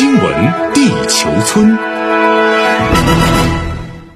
[0.00, 1.76] 新闻地球村，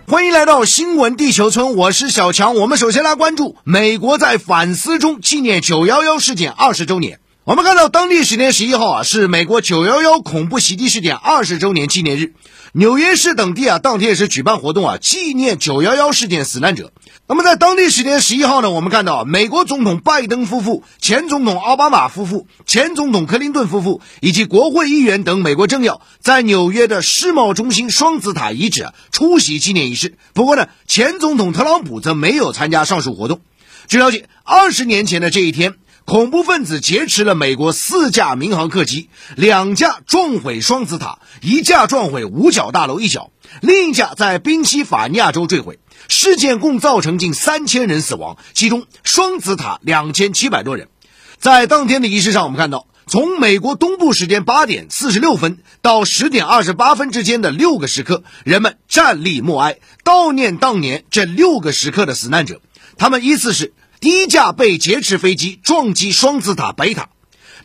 [0.06, 2.54] 欢迎来到新闻地球村，我是小强。
[2.54, 7.20] 我们首先来关注美国在反思中纪念九幺幺事件二十周年。
[7.44, 12.32] 我们看到，当地时间十一号啊，是美国九幺幺恐怖袭击事件二十周年纪念日。
[12.72, 16.90] 纽约市等地啊，当天也是举办活动啊，纪念九幺幺事件死难者。
[17.28, 30.14] 那么在当地时间十一号呢，我们看到美国总统拜登夫妇、前总统奥巴马夫妇、前总统克林顿夫妇以及国会议员等美国政要，在纽约的世贸中心双子塔遗址啊出席纪念仪式。
[30.32, 33.42] 不过呢，前总统特朗普则没有参加上述活动。
[33.86, 35.74] 据了解，二十年前的这一天。
[36.06, 43.30] 恐怖分子劫持了美国四架民航客机，两架撞毁双子塔，一架撞毁五角大楼一角，
[43.62, 45.78] 另一架在宾夕法尼亚州坠毁。
[46.08, 50.88] 事件共造成近三千人死亡，其中双子塔两千七百多人。
[51.38, 62.60] 在当天的仪式上，我们看到，从美国东部时间八点四十六分到十点二十八分之间的六个时刻，人们站立默哀，悼念当年这六个时刻的死难者。
[62.98, 63.72] 他们依次是。
[64.04, 67.08] 第一架被劫持飞机撞击双子塔北塔，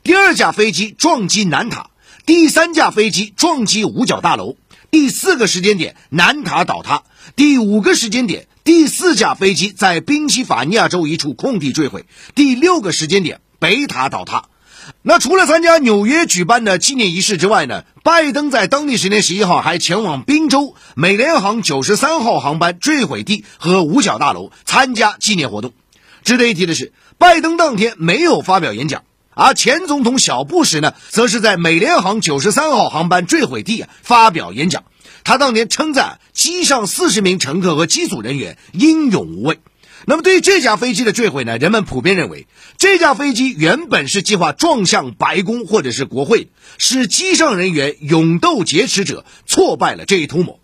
[0.04, 1.90] 第二架飞机撞击南塔，
[2.26, 4.56] 第三架飞机撞击五角大楼，
[4.90, 7.04] 第四个时间点南塔倒塌，
[7.36, 14.46] 第五个时间点第四架飞机在宾夕法尼亚州一处空地坠毁，第六个时间点北塔倒塌。
[15.02, 25.74] 那除了参加纽约举办的纪念仪式之外呢，拜登在当地时间十一号还前往宾州美联航九十三号航班坠毁地和五角大楼参加纪念活动。
[26.23, 29.03] 值得一提的是，拜登当天没有发表演讲，
[29.34, 34.84] 而前总统小布什呢，则是在美联航九十三号航班坠毁地啊发表演讲。
[35.23, 39.59] 他当年称赞机上四十名乘客和机组人员英勇无畏。
[40.06, 42.47] 那么，对于这架飞机的坠毁呢，人们普遍认为，
[42.78, 46.47] 这架飞机原本是计划撞向白宫或者是国会，
[46.78, 50.59] 是机上人员勇斗劫持者挫败了这一图谋。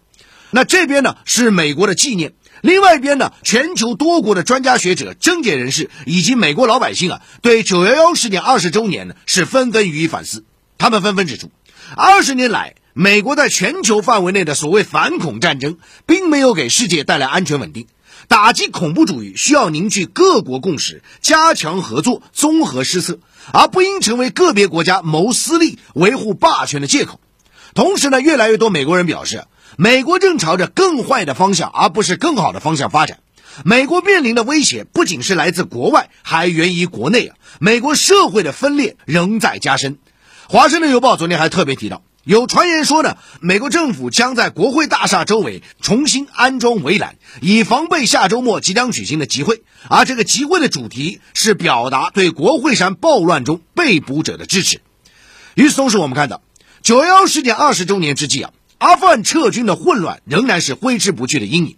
[0.52, 2.33] 那这边呢，是美国的纪念。
[2.66, 10.45] 另外一边呢，全球多国的专家学者、政界人士以及美国老百姓啊，对九幺幺事件二十周年呢是纷纷予以反思。
[10.80, 11.52] 他们纷纷指出，
[11.95, 15.77] 二十年来，美国在全球范围内的所谓反恐战争，
[16.08, 17.86] 并没有给世界带来安全稳定。
[18.27, 23.20] 打击恐怖主义需要凝聚各国共识，加强合作，综合施策，
[23.54, 27.20] 而不应成为个别国家谋私利、维护霸权的借口。
[27.75, 29.43] 同时呢，越来越多美国人表示。
[29.77, 33.19] 美国正朝着更坏的方向，而不是更好的方向发展。
[33.63, 37.36] 美国面临的威胁不仅是来自国外，还源于国内啊！
[37.59, 39.97] 美国社会的分裂仍在加深。
[40.47, 49.63] 华盛顿邮报昨天还特别提到，有传言说呢，美国政府将在国会大厦周围重新安装围栏，以防备下周末即将举行的集会。
[49.89, 54.81] 而这个集会的主题是表达对国会山暴乱中被捕者的支持。
[55.53, 56.42] 与此同时，我们看到
[56.81, 58.52] 九幺幺事件二十周年之际啊。
[58.77, 61.77] 阿富汗撤军的混乱仍然是挥之不去的阴影。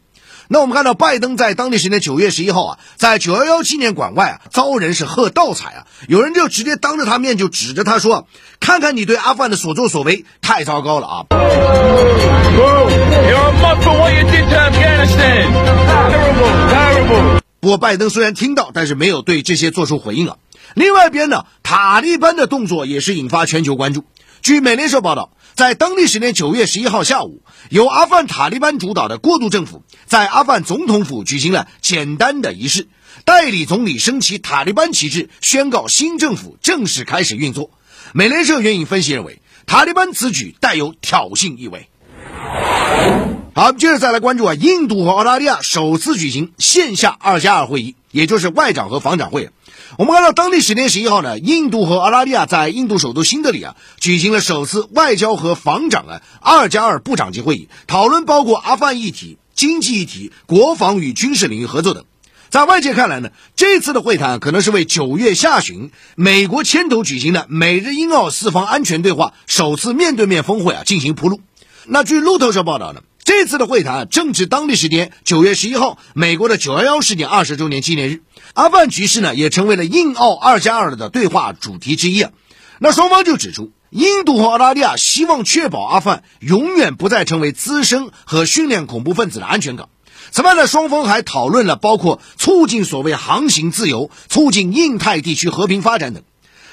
[0.50, 8.28] 那我们看到，拜登在当地时间九月十一号啊，在九幺幺纪念馆外啊，遭人是喝倒彩啊，有人就直接当着他面就指着他说
[8.62, 11.26] ：“看看你对阿富汗的所作所为，太糟糕了啊！”
[17.60, 20.38] 不过，拜登虽然听到，但是没有对这些做出回应啊。
[20.76, 24.06] 另外一边呢，塔利班的动作也是引发全球关注。
[24.42, 25.32] 据美联社报道。
[25.56, 32.88] 在当地时间九月十一号下午，由阿富汗塔利班主导的过渡政府在阿富汗总统府举行了简单的仪式，
[33.26, 37.72] 代理总理升起塔利班旗帜，宣告新政府正式开始运作。
[38.14, 41.90] 美联社援引分析认为，塔利班此举带有挑衅意味。
[43.56, 49.50] 好，接着再来关注啊，印度和澳大利亚首次举行线下二加二会议，也就是外长和防长会。
[49.96, 62.04] 我们看到，当地时间十一号呢，印度和澳大利亚在印度首都新德里啊举行了首次外交和防长啊二加二部长级会议，讨论包括阿富汗议题、经济议题、国防与军事领域合作等。
[62.50, 71.40] 在外界看来呢，这次的会谈可能是为九月下旬美国牵头举行的美日英澳四方安全对话首次面对面峰会啊进行铺路。
[71.86, 78.22] 那据路透社报道呢，这次的会谈正值当地时间九月十一号美国的九幺幺事件二十周年纪念日。
[78.54, 82.26] 阿富汗局势呢，也成为了印澳二加二的对话主题之一。
[82.80, 89.90] 那双方就指出，印度和澳大利亚希望确保阿富汗永远不再成为滋生和训练恐怖分子的安全港。
[90.32, 96.24] 此外呢，双方还讨论了包括促进所谓航行自由、促进印太地区和平发展等。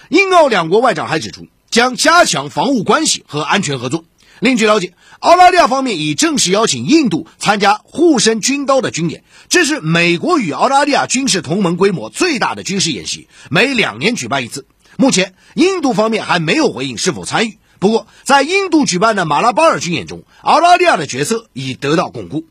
[0.08, 4.04] 印澳两国外长还指出，将加强防务关系和安全合作。
[4.40, 14.66] 另据了解，澳大利亚方面已正式邀请印度参加护身军刀的军演，这是美国与澳大利亚军事同盟规模最大的军事演习，每两年举办一次。
[14.96, 22.46] 目前，印度方面还没有回应是否参与，不过，在印度举办的马拉巴尔军演中，澳大利亚的角色已得到巩固。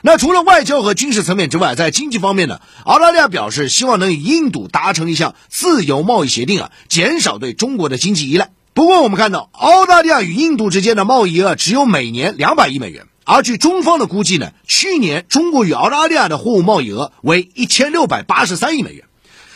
[0.00, 8.50] 那除了外交和军事层面之外，在经济方面呢，澳大利亚表示希望能与印度达成一项自由贸易协定啊，减少对中国的经济依赖。
[8.74, 19.04] 不过，我们看到澳大利亚与印度之间的贸易额只有每年两百亿美元，而据中方的估计呢，去年中国与澳大利亚的货物贸易额为一千六百八十三亿美元。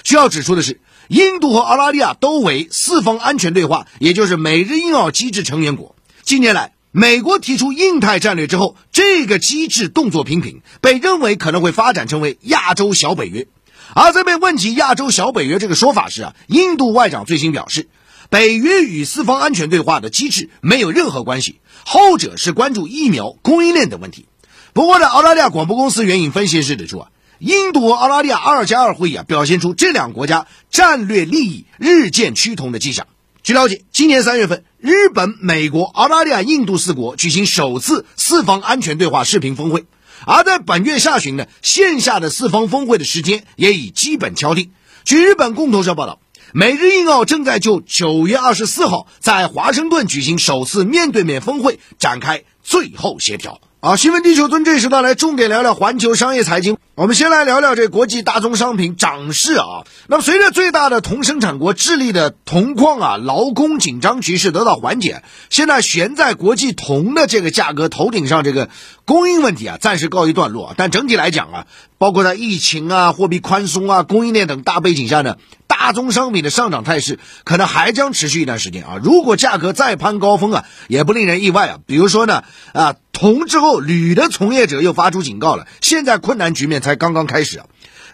[0.04, 5.96] 需要指出的是，印度和澳大利亚都为四方安全对话，也就是美日印澳机制成员国。
[6.22, 13.46] 近年来，美国提出印太战略之后，这个机制动作频频，被认为可能会发展成为亚洲小北约。
[13.94, 17.88] 而在被问及亚洲小北约这个说法时啊，印度外长最新表示，
[18.28, 24.26] 北约与四方安全对话的机制没有任何关系，后者是关注疫苗供应链等问题。
[24.72, 27.08] 不过呢，澳大利亚广播公司援引分析师指出啊，
[27.38, 33.06] 印度和澳大利亚二加二会议啊，表现出这两国家战略利益日渐趋同的迹象。
[33.42, 39.86] 据了解，今年三月份，日本、美国、澳大利亚、印度四国举行首次四方安全对话视频峰会。
[40.26, 44.72] 而在本月下旬呢，线下的四方峰会的时间也已基本敲定。
[45.04, 46.18] 据日本共同社报道，
[46.52, 53.60] 美日印澳正在就九月二十四号在华盛顿举行首次面对面峰会展开最后协调。
[53.80, 56.76] 好，新闻地球村这时段来重点聊聊环球商业财经。
[56.96, 59.84] 我们先来聊聊这国际大宗商品涨势啊。
[60.08, 68.68] 那么，随着最大的铜生产国智利的铜矿啊劳工紧张局势得到缓解，现在悬在国际铜的这个价格头顶上这个
[69.04, 70.74] 供应问题啊暂时告一段落。
[70.76, 71.66] 但整体来讲啊，
[71.98, 75.36] 包括在疫情啊、货币宽松啊、供应链等大背景下呢，
[75.68, 78.98] 大宗商品的上涨态势可能还将持续一段时间啊。
[79.00, 81.78] 如果价格再攀高峰啊，也不令人意外啊。
[81.86, 82.42] 比如说呢
[82.72, 82.96] 啊。
[83.12, 85.66] 铜之后，铝的从业者又发出警告了。
[85.80, 87.66] 现在困难局面才刚刚开始啊。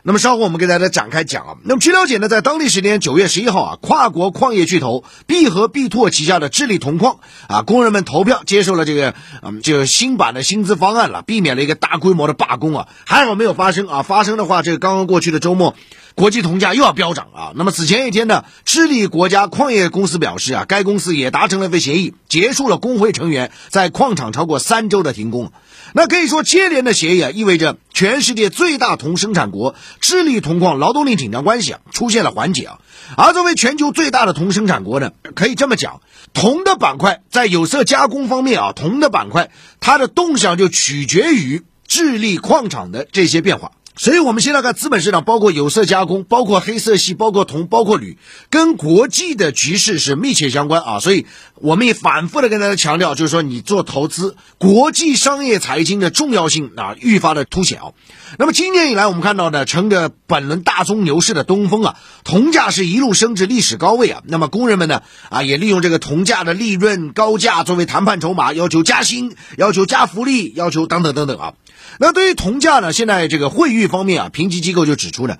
[0.05, 1.55] 那么稍后我们给大家展开讲啊。
[1.65, 7.19] 那么据了解呢，在当地时间九月十一号啊，跨国矿业巨头必和必拓旗下的智利铜矿
[7.49, 12.89] 啊，工人们投票接受了这个嗯，就新版的薪资方案了，避免了一个大规模的罢工啊。
[13.05, 15.75] 还好没有发生啊，发生的话，这个刚刚过去的周末。
[16.15, 17.53] 国际铜价又要飙涨啊！
[17.55, 25.53] 那么此前一天呢，智利国家矿业公司表示啊，该公司也达成了一份协议，结束了工会成员在矿场超过三周的停工。
[25.95, 32.79] 那可以说，接连的协议啊，意味着全世界最大铜生产国智利铜矿劳动力紧张关系啊出现了缓解啊。
[33.17, 36.01] 而作为全球最大的铜生产国呢，可以这么讲，
[36.33, 39.51] 铜的板块在有色加工方面啊，铜的板块
[39.81, 43.73] 它的动向就取决于智利矿场的这些变化。
[43.95, 48.17] 所以，我们现在看资本市场，包括有色加工，包括黑色系，包括铜，包括铝，
[48.49, 50.99] 跟国际的局势是密切相关啊。
[50.99, 57.93] 所以，我们也反复的跟大家强调，就是说，你做投资，国际商业财经的重要性啊，愈发的凸显啊。
[58.39, 64.23] 那么，今年以来，我们看到呢，乘着本轮大宗牛市的东风啊，铜价是一路升至历史高位啊。
[64.27, 71.53] 那么，工人们呢，啊，也利用这个铜价的利润高价作为谈判筹码，要求加薪，要求加福利，要求等等等等啊。
[71.99, 72.93] 那对于铜价呢？
[72.93, 75.37] 现在这个汇率一方面啊，评级机构就指出呢，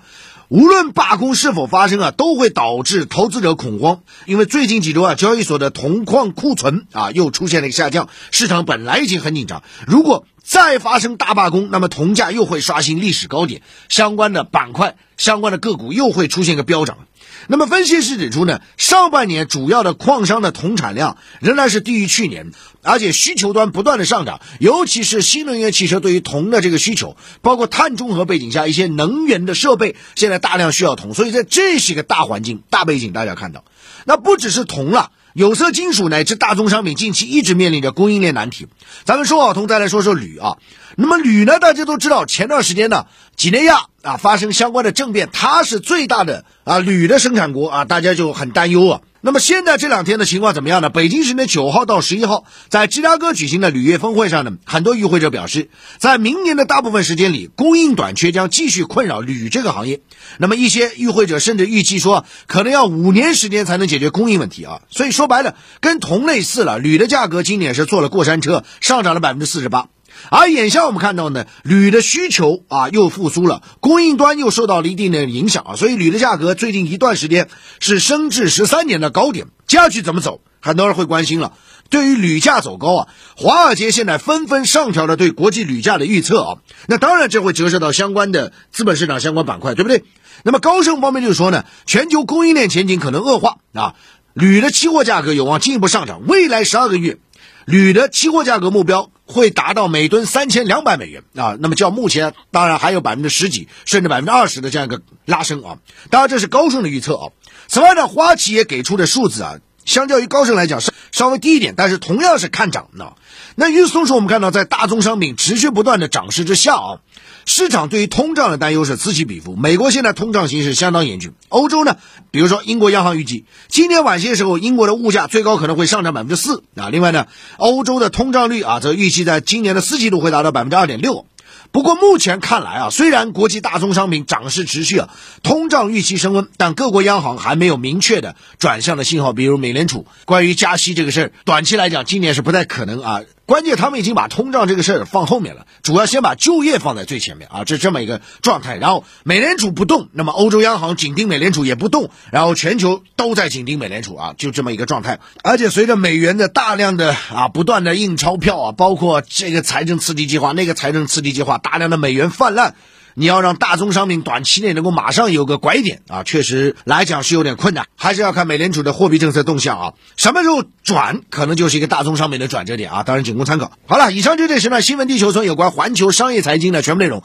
[0.49, 4.01] 无论罢工是否发生啊，都会导致投资者恐慌。
[4.25, 16.97] 因为最近几周啊，交易所的铜矿库存啊又出现了一个下降，市场本来已经很紧张，如果再发生大罢工，那么铜价又会刷新历史高点，相关的板块、相关的个股又会出现一个飙涨。
[17.47, 33.63] 那么分析师指出呢，上半年主要的矿商的铜产量仍然是低于去年，而且需求端不断的上涨，尤其是新能源汽车对于铜的这个需求，包括碳中和背景下一些能源的设备现在大量需要铜，所以在这是一个大环境、大背景，大家看到，
[34.05, 38.67] 那不只是铜了，有色金属乃至大宗商品近期一直面临着供应链难题。
[39.03, 40.57] 咱们说好铜，再来说说铝啊。
[40.95, 41.59] 那么铝呢？
[41.59, 49.01] 大家都知道，前段时间呢，几内亚啊发生相关的政变，它是最大的啊铝的生产国啊，大家就很担忧啊。
[49.25, 50.89] 那么现在这两天的情况怎么样呢？
[50.89, 60.01] 北京时间九号到十一号，在芝加哥举行的铝业峰会上呢，很多与会者表示，在明年的大部分时间里，供应短缺将继续困扰铝这个行业。
[60.39, 64.81] 那么一些与会者甚至预计说，可能要五年时间才能解决供应问题啊。
[64.89, 69.87] 所以说白了，跟铜类似了，铝的价格今年是坐了过山车，上涨了百分之四十八。
[70.29, 80.41] 而眼下我们看到呢，铝的需求啊又复苏了，供应端又受到了一定的影响啊，所以铝的价格最近一段时间是升至十三年的高点，接下去怎么走？
[80.59, 81.53] 很多人会关心了。
[81.89, 90.03] 对于铝价走高啊，华尔街现在纷纷上调了对国际铝价的预测啊，那当然这会折射到相关的资本市场相关板块，对不对？
[90.43, 93.95] 那么高盛方面就说呢，全球供应链前景可能恶化啊，
[94.33, 97.17] 铝的期货价格有望进一步上涨，未来十二个月。
[97.65, 105.77] 铝的期货价格目标会达到每吨三千两百美元啊，那么较目前当然还有百分之十几甚至百分之二十的这样一个拉升啊，
[106.09, 107.31] 当然这是高盛的预测啊。
[107.67, 113.13] 此外呢，花旗也给出的数字啊，相较于高盛来讲是稍微低一点，但是同样是看涨的。
[113.55, 116.99] 那与此同时，我们看到在大宗商品持续不断的涨势之下啊，
[117.45, 119.55] 市场对于通胀的担忧是此起彼伏。
[119.55, 121.97] 美国现在通胀形势相当严峻，欧洲呢，
[122.31, 126.89] 比如说英国央行预计今年晚些时候，英国的物价最高可能会上涨百分之四啊。
[126.89, 131.25] 另外呢，欧洲的通胀率啊，则预计在今年的四季度会达到百分之二点六。
[131.71, 135.09] 不过目前看来啊，虽然国际大宗商品涨势持续啊，
[135.41, 139.33] 通胀预期升温，但各国央行还没有明确的转向的信号。
[139.33, 143.21] 比如美联储关于加息这个事儿，短期来讲今年是不太可能啊。
[143.45, 148.77] 关键他们已经把通胀这个事儿放后面了，主要先把就业放在最前面啊，这这么一个状态。
[148.77, 155.19] 然后美联储不动，那么欧洲央行紧盯美联储也不动，然后全球都在紧盯美联储啊，就这么一个状态。
[155.43, 162.75] 而且随着美元的大量的啊不断的印钞票啊，包括这个财政刺激计划、那个财政刺激计划，大量的美元泛滥。
[163.15, 169.93] 你要让大宗商品短期内能够马上有个拐点啊，确实来讲是有点困难，还是要看美联储的货币政策动向啊。
[170.17, 173.03] 什么时候转，可能就是一个大宗商品的转折点啊。
[173.03, 173.71] 当然仅供参考。
[173.85, 177.23] 好了，以上就这时呢新闻地球村有关环球商业财经的全部内容。